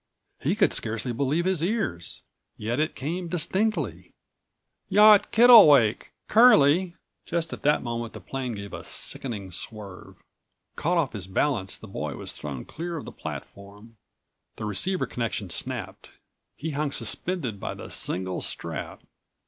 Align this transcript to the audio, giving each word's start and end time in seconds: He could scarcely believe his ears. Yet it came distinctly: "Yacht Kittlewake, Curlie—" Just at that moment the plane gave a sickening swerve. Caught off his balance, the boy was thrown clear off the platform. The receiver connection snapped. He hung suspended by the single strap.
He 0.39 0.55
could 0.55 0.73
scarcely 0.73 1.13
believe 1.13 1.45
his 1.45 1.61
ears. 1.63 2.23
Yet 2.57 2.79
it 2.79 2.95
came 2.95 3.27
distinctly: 3.27 4.13
"Yacht 4.89 5.31
Kittlewake, 5.31 6.11
Curlie—" 6.27 6.95
Just 7.27 7.53
at 7.53 7.61
that 7.61 7.83
moment 7.83 8.13
the 8.13 8.19
plane 8.19 8.53
gave 8.53 8.73
a 8.73 8.83
sickening 8.83 9.51
swerve. 9.51 10.15
Caught 10.75 10.97
off 10.97 11.13
his 11.13 11.27
balance, 11.27 11.77
the 11.77 11.87
boy 11.87 12.15
was 12.15 12.33
thrown 12.33 12.65
clear 12.65 12.97
off 12.97 13.05
the 13.05 13.11
platform. 13.11 13.97
The 14.55 14.65
receiver 14.65 15.05
connection 15.05 15.51
snapped. 15.51 16.09
He 16.55 16.71
hung 16.71 16.91
suspended 16.91 17.59
by 17.59 17.75
the 17.75 17.89
single 17.91 18.41
strap. 18.41 19.03